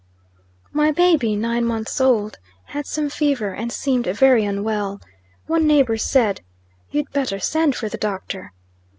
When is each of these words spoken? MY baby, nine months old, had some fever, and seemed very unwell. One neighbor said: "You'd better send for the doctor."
MY 0.73 0.89
baby, 0.89 1.35
nine 1.35 1.63
months 1.63 2.01
old, 2.01 2.39
had 2.69 2.87
some 2.87 3.07
fever, 3.07 3.53
and 3.53 3.71
seemed 3.71 4.07
very 4.07 4.43
unwell. 4.43 4.99
One 5.45 5.67
neighbor 5.67 5.95
said: 5.97 6.41
"You'd 6.89 7.11
better 7.11 7.37
send 7.39 7.75
for 7.75 7.87
the 7.87 7.99
doctor." 7.99 8.51